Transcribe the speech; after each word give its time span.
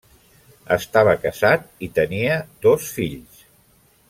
Estava 0.75 1.13
casat 1.27 1.69
i 1.89 1.93
tenia 2.01 2.39
dos 2.67 2.89
fills. 2.97 3.45